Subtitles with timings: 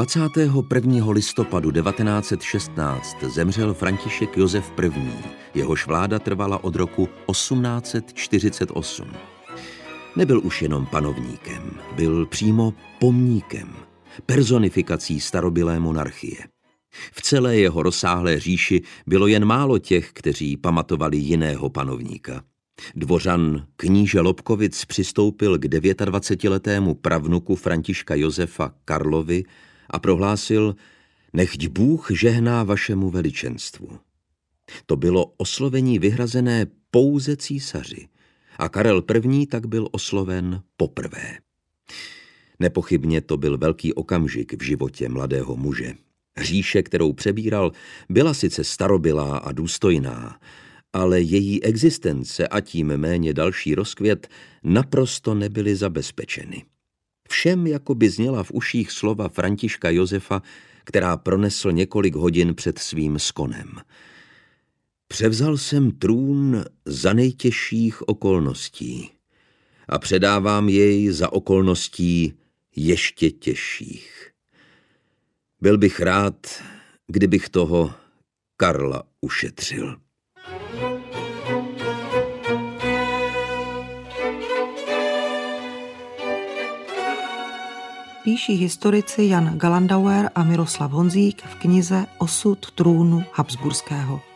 [0.00, 1.10] 21.
[1.10, 5.12] listopadu 1916 zemřel František Josef I.,
[5.54, 9.39] jehož vláda trvala od roku 1848.
[10.16, 13.74] Nebyl už jenom panovníkem, byl přímo pomníkem,
[14.26, 16.38] personifikací starobylé monarchie.
[17.12, 22.42] V celé jeho rozsáhlé říši bylo jen málo těch, kteří pamatovali jiného panovníka.
[22.94, 29.44] Dvořan kníže Lobkovic přistoupil k 29-letému pravnuku Františka Josefa Karlovi
[29.90, 30.76] a prohlásil,
[31.32, 33.98] nechť Bůh žehná vašemu veličenstvu.
[34.86, 38.08] To bylo oslovení vyhrazené pouze císaři
[38.60, 39.46] a Karel I.
[39.46, 41.38] tak byl osloven poprvé.
[42.58, 45.94] Nepochybně to byl velký okamžik v životě mladého muže.
[46.40, 47.72] Říše, kterou přebíral,
[48.08, 50.40] byla sice starobylá a důstojná,
[50.92, 54.28] ale její existence a tím méně další rozkvět
[54.62, 56.64] naprosto nebyly zabezpečeny.
[57.28, 60.42] Všem jako by zněla v uších slova Františka Josefa,
[60.84, 63.80] která pronesl několik hodin před svým skonem.
[65.12, 69.10] Převzal jsem trůn za nejtěžších okolností
[69.88, 72.34] a předávám jej za okolností
[72.76, 74.30] ještě těžších.
[75.60, 76.62] Byl bych rád,
[77.06, 77.92] kdybych toho
[78.56, 79.96] Karla ušetřil.
[88.24, 94.29] píší historici Jan Galandauer a Miroslav Honzík v knize Osud trůnu Habsburského.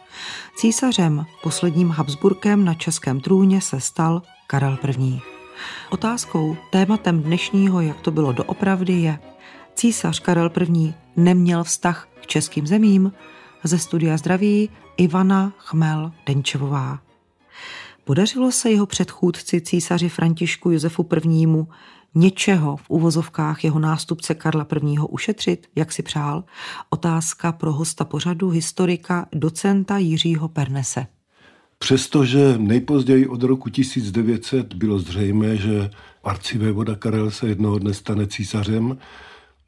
[0.56, 5.20] Císařem, posledním Habsburkem na českém trůně se stal Karel I.
[5.91, 9.19] Otázkou, tématem dnešního, jak to bylo doopravdy, je,
[9.75, 10.94] císař Karel I.
[11.16, 13.12] neměl vztah k českým zemím?
[13.64, 16.98] Ze studia zdraví Ivana Chmel Denčevová.
[18.04, 21.47] Podařilo se jeho předchůdci císaři Františku Josefu I
[22.14, 24.98] něčeho v uvozovkách jeho nástupce Karla I.
[25.10, 26.44] ušetřit, jak si přál?
[26.91, 31.06] Otázka pro hosta pořadu historika docenta Jiřího Pernese.
[31.78, 35.91] Přestože nejpozději od roku 1900 bylo zřejmé, že
[36.24, 38.98] arcivévoda Karel se jednoho dne stane císařem,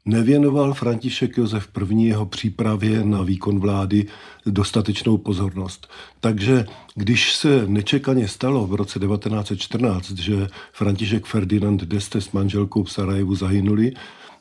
[0.07, 2.03] Nevěnoval František Josef I.
[2.03, 4.05] jeho přípravě na výkon vlády
[4.45, 5.87] dostatečnou pozornost.
[6.19, 12.91] Takže když se nečekaně stalo v roce 1914, že František Ferdinand d'Este s manželkou v
[12.91, 13.93] Sarajevu zahynuli,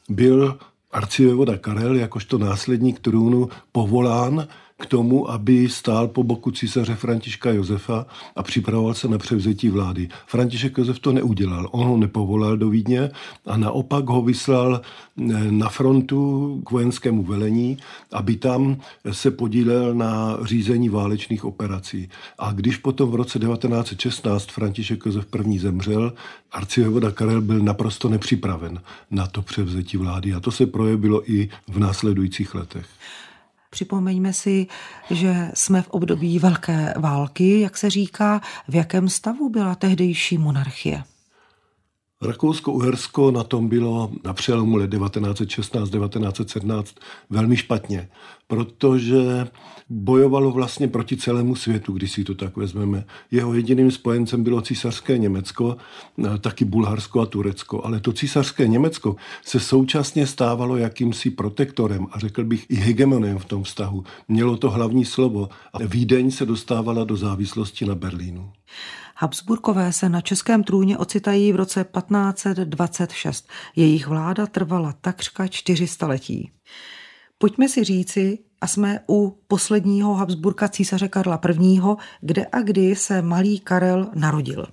[0.09, 0.59] byl
[0.93, 4.47] arcivévoda Karel jakožto následník trůnu povolán
[4.79, 8.07] k tomu, aby stál po boku císaře Františka Josefa
[8.37, 10.09] a připravoval se na převzetí vlády.
[10.27, 11.69] František Josef to neudělal.
[11.73, 13.11] On ho nepovolal do Vídně
[13.47, 17.79] a naopak ho vyslal eh, na frontu k vojenskému velení,
[18.13, 18.77] aby tam
[19.11, 22.09] se podílel na řízení válečných operací.
[22.39, 25.59] A když potom v roce 1916 František Josef I.
[25.59, 26.13] zemřel,
[26.53, 31.79] arcivévoda Karel byl naprosto nepřipraven na to převzetí vlády a to se projevilo i v
[31.79, 32.87] následujících letech.
[33.77, 34.67] Připomeňme si,
[35.11, 41.03] že jsme v období velké války, jak se říká, v jakém stavu byla tehdejší monarchie.
[42.23, 46.85] Rakousko-Uhersko na tom bylo na přelomu let 1916-1917
[47.31, 48.09] velmi špatně,
[48.47, 49.47] protože
[49.89, 53.05] bojovalo vlastně proti celému světu, když si to tak vezmeme.
[53.31, 55.77] Jeho jediným spojencem bylo císařské Německo,
[56.41, 62.45] taky Bulharsko a Turecko, ale to císařské Německo se současně stávalo jakýmsi protektorem a řekl
[62.45, 64.05] bych i hegemonem v tom vztahu.
[64.29, 68.53] Mělo to hlavní slovo a Vídeň se dostávala do závislosti na Berlínu.
[69.19, 73.49] Habsburkové se na českém trůně ocitají v roce 1526.
[73.77, 76.51] Jejich vláda trvala takřka čtyři staletí.
[77.39, 81.81] Pojďme si říci, a jsme u posledního Habsburka císaře Karla I.,
[82.21, 84.67] kde a kdy se malý Karel narodil.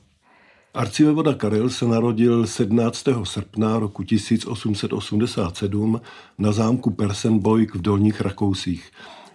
[0.73, 3.03] Arcivévoda Karel se narodil 17.
[3.23, 6.01] srpna roku 1887
[6.37, 8.91] na zámku Persenbojk v Dolních Rakousích.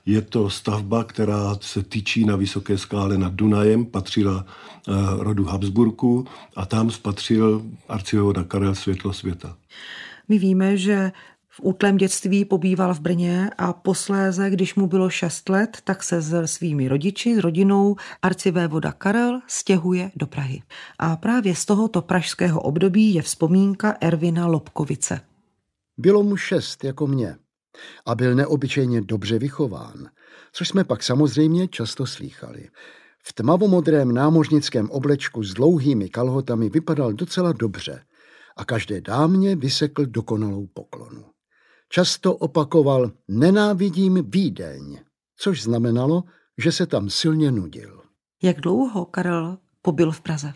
[0.08, 6.26] Je to stavba, která se tyčí na vysoké skále nad Dunajem, patřila eh, rodu Habsburku
[6.56, 9.56] a tam spatřil arcivévoda Karel světlo světa.
[10.28, 11.12] My víme, že
[11.48, 16.20] v útlém dětství pobýval v Brně a posléze, když mu bylo 6 let, tak se
[16.20, 20.62] s svými rodiči, s rodinou arcivévoda Karel stěhuje do Prahy.
[20.98, 25.20] A právě z tohoto pražského období je vzpomínka Ervina Lobkovice.
[25.98, 27.36] Bylo mu šest jako mě
[28.06, 30.08] a byl neobyčejně dobře vychován,
[30.52, 32.68] což jsme pak samozřejmě často slýchali.
[33.22, 38.02] V tmavomodrém námořnickém oblečku s dlouhými kalhotami vypadal docela dobře
[38.56, 41.24] a každé dámě vysekl dokonalou poklonu.
[41.88, 44.98] Často opakoval nenávidím Vídeň,
[45.36, 46.24] což znamenalo,
[46.58, 48.02] že se tam silně nudil.
[48.42, 50.52] Jak dlouho Karel pobyl v Praze?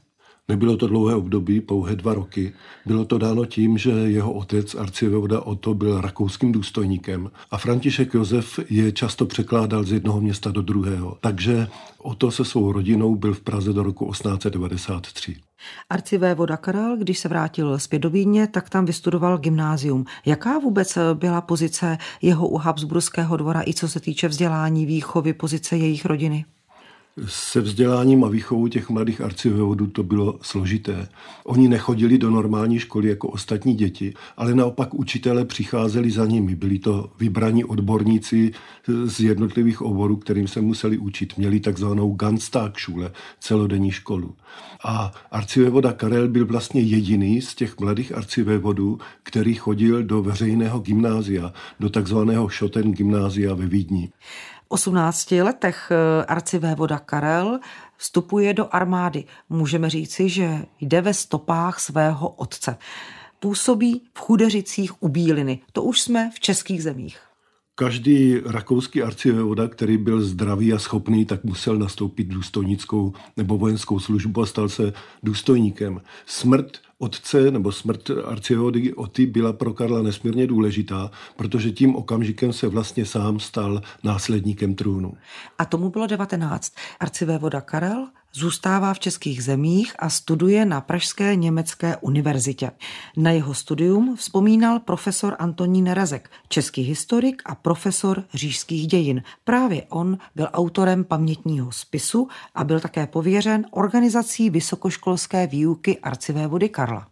[0.48, 2.52] Nebylo to dlouhé období, pouhé dva roky.
[2.86, 8.58] Bylo to dáno tím, že jeho otec, arcivévoda Otto, byl rakouským důstojníkem a František Josef
[8.70, 11.16] je často překládal z jednoho města do druhého.
[11.20, 11.68] Takže
[11.98, 15.36] Otto se svou rodinou byl v Praze do roku 1893.
[15.90, 20.04] Arcivévoda Karel, když se vrátil zpět do Vídně, tak tam vystudoval gymnázium.
[20.26, 25.76] Jaká vůbec byla pozice jeho u Habsburského dvora i co se týče vzdělání, výchovy, pozice
[25.76, 26.44] jejich rodiny?
[27.26, 31.08] Se vzděláním a výchovou těch mladých arcivévodů to bylo složité.
[31.44, 36.54] Oni nechodili do normální školy jako ostatní děti, ale naopak učitele přicházeli za nimi.
[36.54, 38.52] Byli to vybraní odborníci
[39.04, 41.38] z jednotlivých oborů, kterým se museli učit.
[41.38, 44.34] Měli takzvanou Ganztagschule, celodenní školu.
[44.84, 51.52] A arcivévoda Karel byl vlastně jediný z těch mladých arcivévodů, který chodil do veřejného gymnázia,
[51.80, 54.10] do takzvaného Schotten gymnázia ve Vídni.
[54.72, 57.60] 18 letech eh, arcivévoda Karel
[57.96, 59.24] vstupuje do armády.
[59.48, 62.76] Můžeme říci, že jde ve stopách svého otce.
[63.40, 65.60] Působí v Chudeřicích u Bíliny.
[65.72, 67.18] To už jsme v českých zemích.
[67.74, 74.42] Každý rakouský arcivévoda, který byl zdravý a schopný, tak musel nastoupit důstojnickou nebo vojenskou službu
[74.42, 74.92] a stal se
[75.22, 76.00] důstojníkem.
[76.26, 82.68] Smrt otce nebo smrt arcivévody Oty byla pro Karla nesmírně důležitá, protože tím okamžikem se
[82.68, 85.14] vlastně sám stal následníkem trůnu.
[85.58, 86.72] A tomu bylo 19.
[87.00, 92.70] Arcivévoda Karel Zůstává v českých zemích a studuje na Pražské německé univerzitě.
[93.16, 99.22] Na jeho studium vzpomínal profesor Antonín Rezek, český historik a profesor říšských dějin.
[99.44, 107.08] Právě on byl autorem pamětního spisu a byl také pověřen organizací vysokoškolské výuky arcivévody Karla.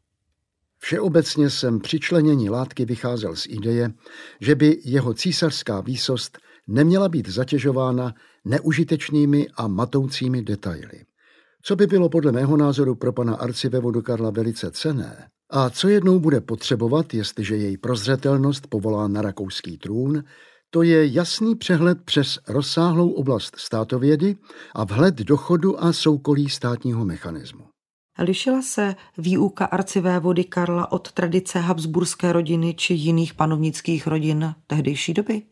[0.78, 3.92] Všeobecně jsem při členění látky vycházel z ideje,
[4.40, 8.14] že by jeho císařská výsost neměla být zatěžována
[8.44, 11.09] neužitečnými a matoucími detaily.
[11.62, 16.18] Co by bylo podle mého názoru pro pana arcivévodu Karla velice cené a co jednou
[16.18, 20.24] bude potřebovat, jestliže její prozřetelnost povolá na rakouský trůn,
[20.70, 24.36] to je jasný přehled přes rozsáhlou oblast státovědy
[24.74, 27.64] a vhled do chodu a soukolí státního mechanismu.
[28.18, 35.42] Lišila se výuka arcivévody Karla od tradice habsburské rodiny či jiných panovnických rodin tehdejší doby?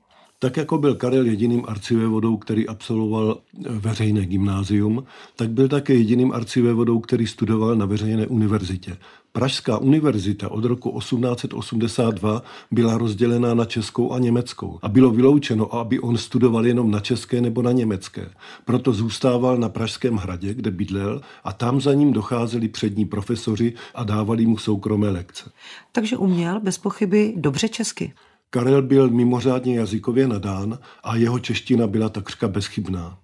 [0.41, 3.39] Tak jako byl Karel jediným arcivévodou, který absolvoval
[3.69, 5.05] veřejné gymnázium,
[5.37, 8.97] tak byl také jediným arcivévodou, který studoval na veřejné univerzitě.
[9.33, 16.01] Pražská univerzita od roku 1882 byla rozdělená na českou a německou a bylo vyloučeno, aby
[16.01, 18.31] on studoval jenom na české nebo na německé.
[18.65, 24.05] Proto zůstával na Pražském hradě, kde bydlel a tam za ním docházeli přední profesoři a
[24.05, 25.51] dávali mu soukromé lekce.
[25.93, 28.13] Takže uměl bez pochyby dobře česky.
[28.51, 33.19] Karel byl mimořádně jazykově nadán a jeho čeština byla takřka bezchybná.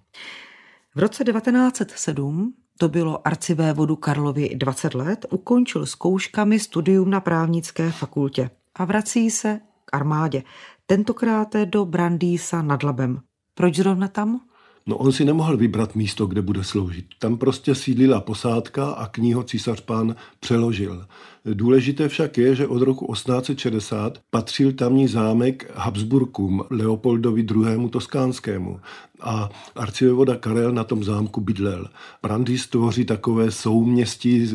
[0.95, 8.49] V roce 1907 to bylo arcivévodu Karlovi 20 let, ukončil zkouškami studium na právnické fakultě
[8.75, 10.43] a vrací se k armádě,
[10.85, 13.19] tentokrát do Brandýsa nad Labem.
[13.53, 14.41] Proč zrovna tam?
[14.87, 17.05] No on si nemohl vybrat místo, kde bude sloužit.
[17.19, 21.05] Tam prostě sídlila posádka a k císař pán přeložil.
[21.53, 27.89] Důležité však je, že od roku 1860 patřil tamní zámek Habsburkům Leopoldovi II.
[27.89, 28.79] Toskánskému
[29.21, 31.89] a arcivévoda Karel na tom zámku bydlel.
[32.23, 34.47] Brandýs tvoří takové souměstí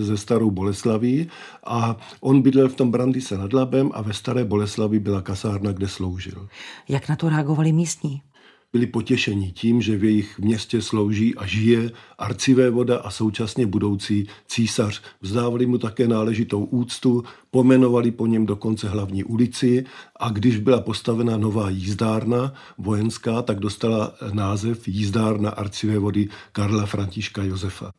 [0.00, 1.28] ze starou Boleslaví
[1.66, 5.88] a on bydlel v tom Brandýse nad Labem a ve staré Boleslavi byla kasárna, kde
[5.88, 6.48] sloužil.
[6.88, 8.22] Jak na to reagovali místní?
[8.72, 14.26] Byli potěšeni tím, že v jejich městě slouží a žije arcivé voda a současně budoucí
[14.46, 15.02] císař.
[15.20, 19.84] Vzdávali mu také náležitou úctu, pomenovali po něm dokonce hlavní ulici
[20.20, 27.42] a když byla postavena nová jízdárna vojenská, tak dostala název jízdárna arcivé vody Karla Františka
[27.42, 27.90] Josefa.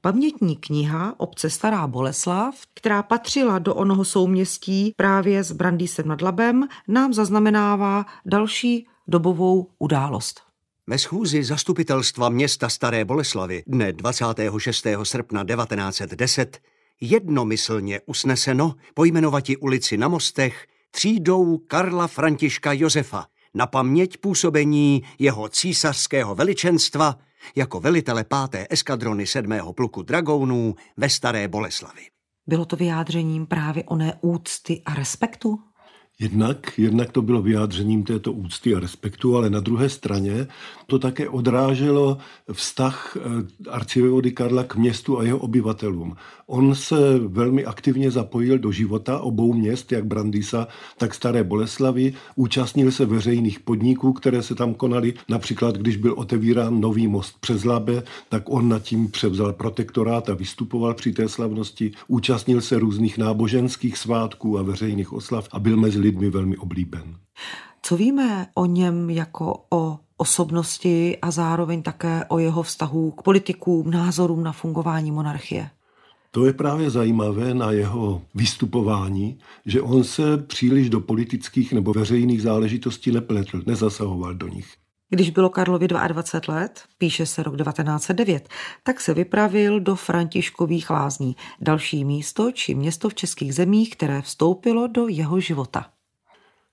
[0.00, 6.68] Pamětní kniha obce Stará Boleslav, která patřila do onoho souměstí právě s Brandýsem nad Labem,
[6.88, 10.40] nám zaznamenává další dobovou událost.
[10.86, 14.86] Ve schůzi zastupitelstva města Staré Boleslavy dne 26.
[15.02, 16.58] srpna 1910
[17.00, 26.34] jednomyslně usneseno pojmenovati ulici na mostech třídou Karla Františka Josefa na paměť působení jeho císařského
[26.34, 27.18] veličenstva
[27.56, 29.52] jako velitele páté eskadrony 7.
[29.74, 32.02] pluku dragounů ve Staré Boleslavi.
[32.46, 35.58] Bylo to vyjádřením právě oné úcty a respektu?
[36.20, 40.46] Jednak, jednak to bylo vyjádřením této úcty a respektu, ale na druhé straně
[40.86, 42.18] to také odráželo
[42.52, 46.16] vztah eh, arcivévody Karla k městu a jeho obyvatelům.
[46.46, 50.68] On se velmi aktivně zapojil do života obou měst, jak Brandýsa,
[50.98, 52.14] tak Staré Boleslavy.
[52.36, 55.14] Účastnil se veřejných podniků, které se tam konaly.
[55.28, 60.34] Například, když byl otevírán nový most přes Labe, tak on nad tím převzal protektorát a
[60.34, 61.92] vystupoval při té slavnosti.
[62.08, 67.16] Účastnil se různých náboženských svátků a veřejných oslav a byl mezi lidmi velmi oblíben.
[67.82, 73.90] Co víme o něm jako o osobnosti a zároveň také o jeho vztahu k politikům,
[73.90, 75.70] názorům na fungování monarchie?
[76.30, 82.42] To je právě zajímavé na jeho vystupování, že on se příliš do politických nebo veřejných
[82.42, 84.66] záležitostí nepletl, nezasahoval do nich.
[85.10, 88.48] Když bylo Karlovi 22 let, píše se rok 1909,
[88.82, 94.86] tak se vypravil do Františkových lázní, další místo či město v českých zemích, které vstoupilo
[94.86, 95.95] do jeho života.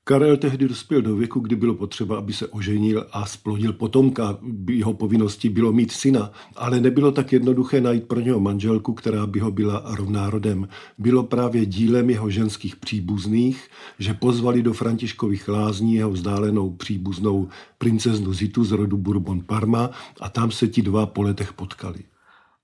[0.06, 4.38] Karel tehdy dospěl do věku, kdy bylo potřeba, aby se oženil a splodil potomka.
[4.70, 9.40] Jeho povinností bylo mít syna, ale nebylo tak jednoduché najít pro něho manželku, která by
[9.40, 10.68] ho byla rovná rodem.
[10.98, 13.68] Bylo právě dílem jeho ženských příbuzných,
[14.00, 20.30] že pozvali do Františkových lázní jeho vzdálenou příbuznou princeznu Zitu z rodu Bourbon Parma a
[20.30, 22.00] tam se ti dva po letech potkali.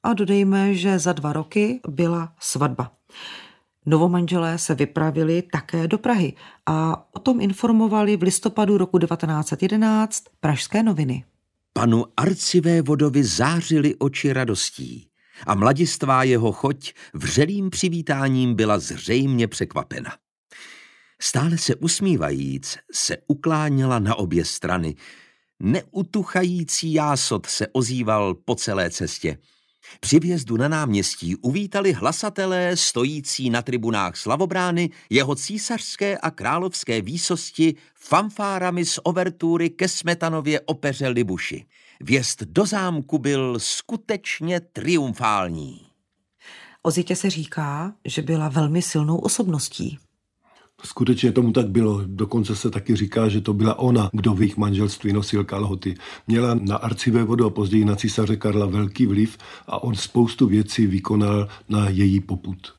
[0.03, 2.91] A dodejme, že za dva roky byla svatba.
[3.89, 6.34] Novomanželé se vypravili také do Prahy
[6.65, 11.24] a o tom informovali v listopadu roku 1911 Pražské noviny.
[11.74, 15.08] Panu arcivé vodovi zářily oči radostí
[15.48, 20.12] a mladistvá jeho choť vřelým přivítáním byla zřejmě překvapena.
[21.22, 24.96] Stále se usmívajíc se ukláněla na obě strany.
[25.60, 29.38] Neutuchající jásot se ozýval po celé cestě–
[30.00, 37.75] při vjezdu na náměstí uvítali hlasatelé stojící na tribunách slavobrány jeho císařské a královské výsosti
[37.96, 41.65] fanfárami z overtury ke Smetanově opeře Libuši.
[42.01, 45.81] Vjezd do zámku byl skutečně triumfální.
[46.84, 50.00] O Zitě se říká, že byla velmi silnou osobností.
[50.83, 52.01] Skutečně tomu tak bylo.
[52.05, 55.95] Dokonce se taky říká, že to byla ona, kdo v jejich manželství nosil kalhoty.
[56.27, 61.48] Měla na arcivévodu a později na císaře Karla velký vliv a on spoustu věcí vykonal
[61.69, 62.78] na její poput.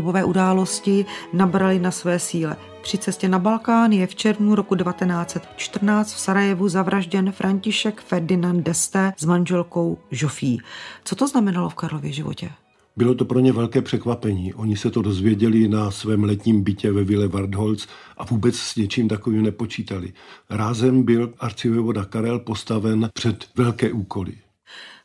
[0.00, 2.56] Dobové události nabrali na své síle.
[2.82, 9.12] Při cestě na Balkán je v červnu roku 1914 v Sarajevu zavražděn František Ferdinand d'Este
[9.16, 10.60] s manželkou Žofí.
[11.04, 12.50] Co to znamenalo v Karlově životě?
[12.96, 14.54] Bylo to pro ně velké překvapení.
[14.54, 19.08] Oni se to dozvěděli na svém letním bytě ve Vile Wardholz a vůbec s něčím
[19.08, 20.12] takovým nepočítali.
[20.50, 24.32] Rázem byl arcivévoda Karel postaven před velké úkoly.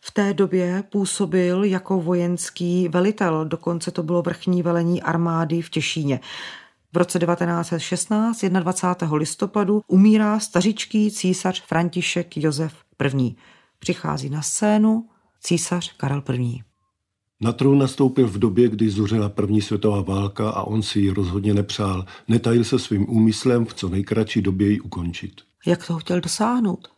[0.08, 6.20] V té době působil jako vojenský velitel, dokonce to bylo vrchní velení armády v Těšíně.
[6.94, 9.18] V roce 1916, 21.
[9.18, 13.36] listopadu, umírá stařičký císař František Josef I.
[13.80, 15.10] Přichází na scénu
[15.42, 16.60] císař Karel I.
[17.42, 21.54] Na trůn nastoupil v době, kdy zuřila první světová válka a on si ji rozhodně
[21.54, 22.06] nepřál.
[22.28, 25.42] Netajil se svým úmyslem v co nejkratší době ji ukončit.
[25.66, 26.95] Jak to chtěl dosáhnout?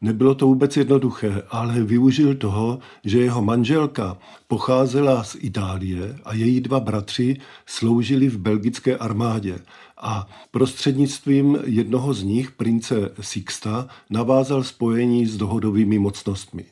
[0.00, 6.60] Nebylo to vůbec jednoduché, ale využil toho, že jeho manželka pocházela z Itálie a její
[6.60, 7.36] dva bratři
[7.66, 9.58] sloužili v belgické armádě.
[9.96, 16.64] A prostřednictvím jednoho z nich, prince Sixta, navázal spojení s dohodovými mocnostmi.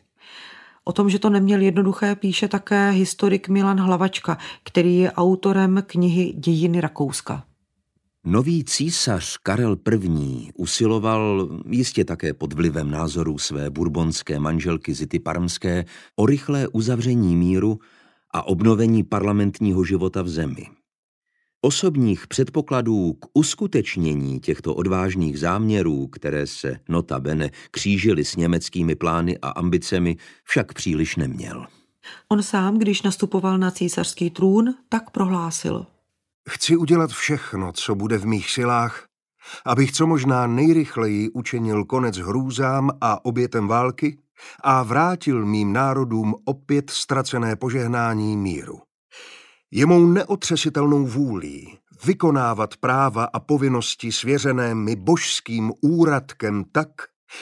[0.84, 6.32] O tom, že to neměl jednoduché, píše také historik Milan Hlavačka, který je autorem knihy
[6.32, 7.44] Dějiny Rakouska.
[8.28, 10.50] Nový císař Karel I.
[10.54, 15.84] usiloval, jistě také pod vlivem názorů své burbonské manželky Zity Parmské,
[16.16, 17.78] o rychlé uzavření míru
[18.34, 20.66] a obnovení parlamentního života v zemi.
[21.60, 29.48] Osobních předpokladů k uskutečnění těchto odvážných záměrů, které se notabene křížily s německými plány a
[29.48, 31.66] ambicemi, však příliš neměl.
[32.28, 35.86] On sám, když nastupoval na císařský trůn, tak prohlásil–
[36.48, 39.06] Chci udělat všechno, co bude v mých silách,
[39.64, 44.18] abych co možná nejrychleji učinil konec hrůzám a obětem války
[44.60, 48.80] a vrátil mým národům opět ztracené požehnání míru.
[49.70, 56.88] Je mou neotřesitelnou vůlí vykonávat práva a povinnosti svěřené mi božským úradkem tak,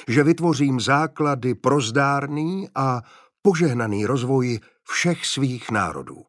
[0.08, 3.02] že vytvořím základy pro zdárný a
[3.42, 6.22] požehnaný rozvoj všech svých národů.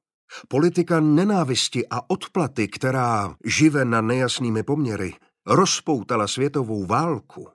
[0.47, 5.13] Politika nenávisti a odplaty, která žive na nejasnými poměry,
[5.45, 7.47] rozpoutala světovou válku,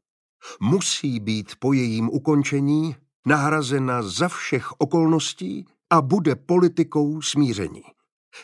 [0.61, 2.97] musí být po jejím ukončení
[3.27, 7.83] nahrazena za všech okolností a bude politikou smíření.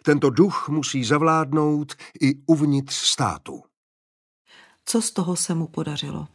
[0.02, 3.62] Tento duch musí zavládnout i uvnitř státu.
[4.84, 6.28] Co z toho se mu podařilo?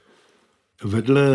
[0.84, 1.26] Vedle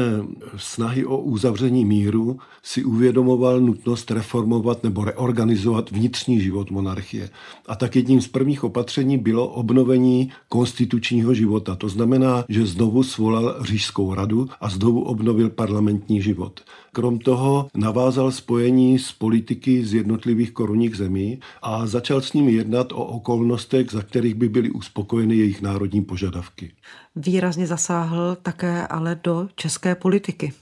[0.57, 7.31] snahy o uzavření míru si uvědomoval nutnost reformovat nebo reorganizovat vnitřní život monarchie.
[7.67, 11.76] A tak jedním z prvních opatření bylo obnovení konstitučního života.
[11.76, 16.61] To znamená, že znovu svolal říšskou radu a znovu obnovil parlamentní život.
[16.97, 22.93] Krom toho navázal spojení s politiky z jednotlivých korunních zemí a začal s nimi jednat
[22.93, 26.73] o okolnostech, za kterých by byly uspokojeny jejich národní požadavky.
[27.17, 30.53] Výrazně zasáhl také ale do české politiky.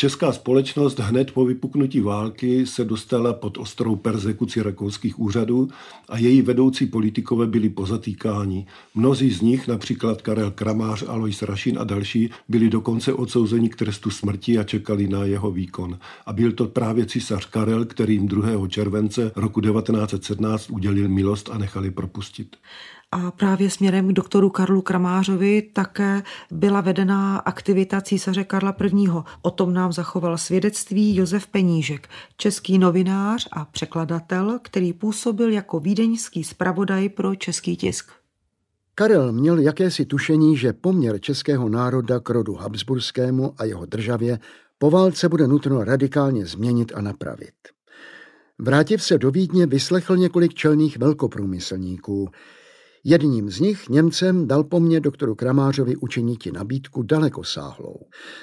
[0.00, 5.68] Česká společnost hned po vypuknutí války se dostala pod ostrou persekuci rakouských úřadů
[6.08, 8.66] a její vedoucí politikové byli pozatýkáni.
[8.94, 14.10] Mnozí z nich, například Karel Kramář, Alois Rašin a další, byli dokonce odsouzeni k trestu
[14.10, 15.98] smrti a čekali na jeho výkon.
[16.26, 18.68] A byl to právě císař Karel, který jim 2.
[18.68, 22.56] července roku 1917 udělil milost a nechali propustit.
[23.12, 29.08] A právě směrem k doktoru Karlu Kramářovi také byla vedená aktivita císaře Karla I.
[29.42, 36.44] O tom nám zachoval svědectví Josef Penížek, český novinář a překladatel, který působil jako vídeňský
[36.44, 38.10] zpravodaj pro český tisk.
[38.94, 44.38] Karel měl jakési tušení, že poměr českého národa k rodu Habsburskému a jeho državě
[44.78, 47.54] po válce bude nutno radikálně změnit a napravit.
[48.58, 52.28] Vrátiv se do Vídně vyslechl několik čelných velkoprůmyslníků,
[53.04, 57.96] Jedním z nich, Němcem, dal po mně doktoru Kramářovi učiniti nabídku daleko sáhlou.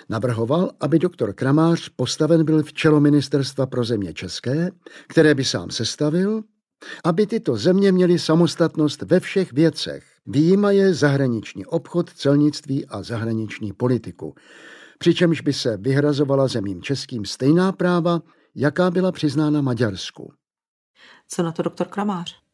[0.10, 4.72] Navrhoval, aby doktor Kramář postaven byl v čelo ministerstva pro země české,
[5.08, 6.44] které by sám sestavil,
[7.04, 14.36] aby tyto země měly samostatnost ve všech věcech, výjimaje zahraniční obchod, celnictví a zahraniční politiku,
[15.00, 18.22] přičemž by se vyhrazovala zemím českým stejná práva,
[18.56, 20.34] jaká byla přiznána Maďarsku.
[21.28, 22.47] Co na to doktor Kramář?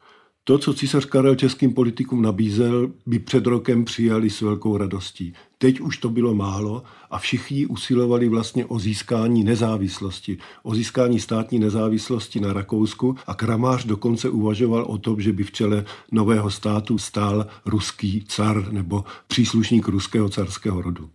[0.45, 5.33] To, co císař Karel českým politikům nabízel, by před rokem přijali s velkou radostí.
[5.57, 11.59] Teď už to bylo málo a všichni usilovali vlastně o získání nezávislosti, o získání státní
[11.59, 16.97] nezávislosti na Rakousku a Kramář dokonce uvažoval o tom, že by v čele nového státu
[16.97, 21.09] stál ruský car nebo příslušník ruského carského rodu.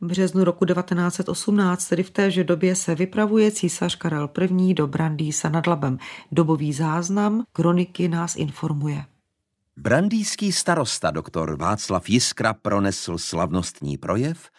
[0.00, 4.74] V březnu roku 1918, tedy v téže době, se vypravuje císař Karel I.
[4.74, 5.98] do Brandýsa nad Labem.
[6.32, 9.04] Dobový záznam kroniky nás informuje.
[9.76, 14.50] Brandýský starosta doktor Václav Jiskra pronesl slavnostní projev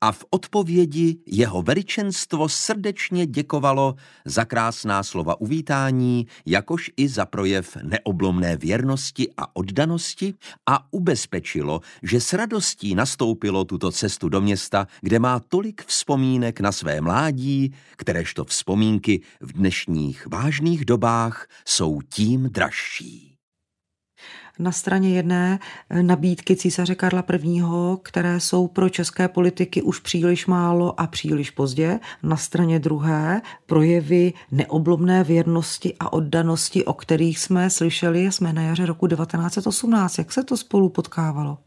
[0.00, 7.76] a v odpovědi jeho veličenstvo srdečně děkovalo za krásná slova uvítání, jakož i za projev
[7.82, 10.34] neoblomné věrnosti a oddanosti
[10.66, 16.72] a ubezpečilo, že s radostí nastoupilo tuto cestu do města, kde má tolik vzpomínek na
[16.72, 23.35] své mládí, kteréžto vzpomínky v dnešních vážných dobách jsou tím dražší
[24.58, 25.58] na straně jedné
[25.90, 27.62] eh, nabídky císaře Karla I.,
[28.02, 34.32] které jsou pro české politiky už příliš málo a příliš pozdě, na straně druhé projevy
[34.50, 40.18] neoblomné věrnosti a oddanosti, o kterých jsme slyšeli, jsme na jaře roku 1918.
[40.18, 41.58] Jak se to spolu potkávalo?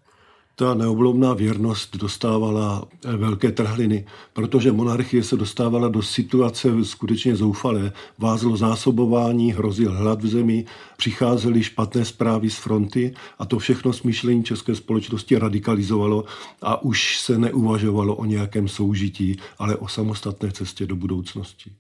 [0.59, 7.91] Ta neoblomná věrnost dostávala eh, velké trhliny, protože monarchie se dostávala do situace skutečně zoufalé.
[8.17, 10.65] Vázlo zásobování, hrozil hlad v zemi,
[10.97, 16.25] přicházely špatné zprávy z fronty a to všechno smýšlení české společnosti radikalizovalo
[16.61, 21.71] a už se neuvažovalo o nějakém soužití, ale o samostatné cestě do budoucnosti.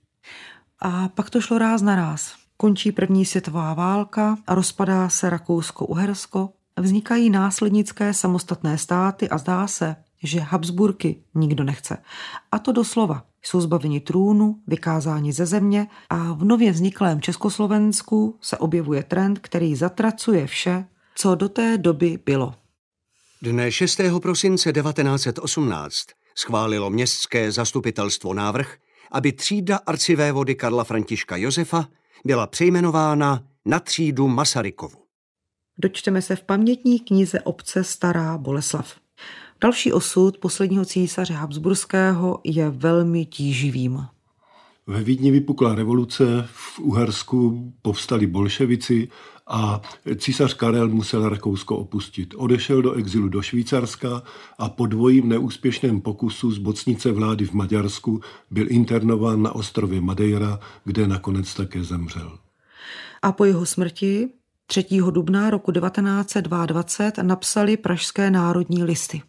[0.81, 2.33] A pak to šlo ráz na ráz.
[2.57, 9.95] Končí první světová válka a rozpadá se Rakousko-Uhersko, vznikají následnické samostatné státy a zdá se,
[10.23, 11.97] že Habsburky nikdo nechce.
[12.51, 13.23] A to doslova.
[13.41, 19.75] Jsou zbaveni trůnu, vykázáni ze země a v nově vzniklém Československu se objevuje trend, který
[19.75, 22.53] zatracuje vše, co do té doby bylo.
[23.41, 24.01] Dne 6.
[24.21, 26.05] prosince 1918
[26.35, 28.77] schválilo městské zastupitelstvo návrh,
[29.11, 31.87] aby třída arcivévody Karla Františka Josefa
[32.25, 35.08] byla přejmenována na třídu Masarykovu
[35.79, 38.95] dočteme se v pamětní knize obce Stará Boleslav.
[39.61, 44.05] Další osud posledního císaře Habsburského je velmi tíživým.
[44.87, 49.07] Ve Vídni vypukla revoluce, v Uhersku povstali bolševici
[49.47, 49.81] a
[50.17, 52.33] císař Karel musel Rakousko opustit.
[52.37, 54.23] Odešel do exilu do Švýcarska
[54.57, 61.07] a po dvojím neúspěšném pokusu zbocnice vlády v Maďarsku byl internován na ostrově Madeira, kde
[61.07, 62.37] nakonec také zemřel.
[63.21, 64.29] A po jeho smrti
[64.71, 64.85] 3.
[65.11, 69.21] dubna roku 1922 napsali pražské národní listy.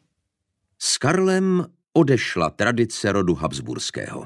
[0.79, 4.24] S Karlem odešla tradice rodu Habsburského.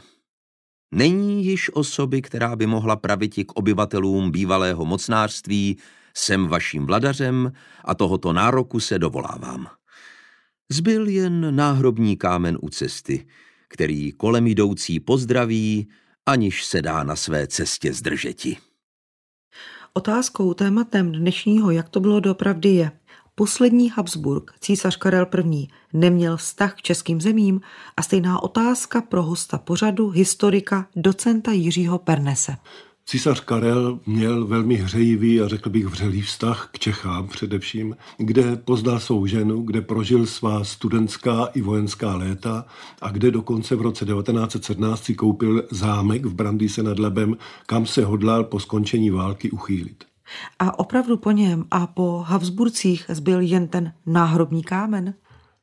[0.92, 5.79] Není již osoby, která by mohla praviti k obyvatelům bývalého mocnářství,
[6.16, 7.53] jsem vaším vladařem
[7.85, 9.66] a tohoto nároku se dovolávám.
[10.70, 13.27] Zbyl jen náhrobní kámen u cesty,
[13.68, 15.88] který kolem jdoucí pozdraví,
[16.27, 18.57] aniž se dá na své cestě zdržeti.
[19.96, 22.92] Otázkou tématem dnešního, jak to bylo dopravdy, je,
[23.35, 27.61] poslední Habsburg, císař Karel I., neměl vztah k českým zemím
[27.96, 32.57] a stejná otázka pro hosta pořadu, historika, docenta Jiřího Pernese.
[33.07, 39.01] Císař Karel měl velmi hřejivý a řekl bych vřelý vztah k Čechám především, kde poznal
[39.01, 42.67] svou ženu, kde prožil svá studentská i vojenská léta
[43.03, 47.37] a kde dokonce v roce 1917 si koupil zámek v Brandýse nad Lebem,
[47.67, 50.05] kam se hodlal po skončení války uchýlit.
[50.59, 55.14] A opravdu po něm a po Habsburcích zbyl jen ten náhrobní kámen?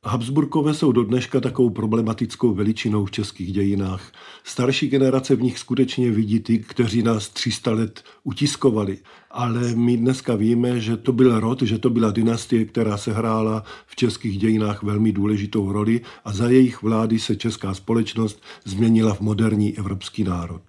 [0.06, 4.12] Habsburkové jsou do dneška takovou problematickou veličinou v českých dějinách.
[4.44, 8.98] Starší generace v nich skutečně vidí ty, kteří nás 300 let utiskovali.
[9.30, 13.64] Ale my dneska víme, že to byl rod, že to byla dynastie, která se hrála
[13.86, 19.20] v českých dějinách velmi důležitou roli a za jejich vlády se česká společnost změnila v
[19.20, 20.62] moderní evropský národ.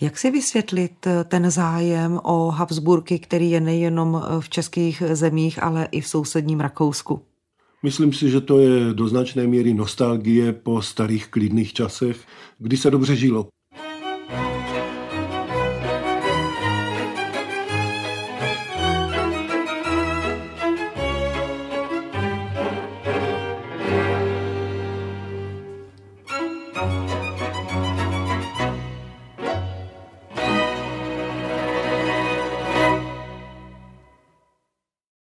[0.00, 6.00] Jak si vysvětlit ten zájem o Habsburky, který je nejenom v českých zemích, ale i
[6.00, 7.22] v sousedním Rakousku?
[7.82, 12.26] Myslím si, že to je do značné míry nostalgie po starých klidných časech,
[12.58, 13.48] kdy se dobře žilo.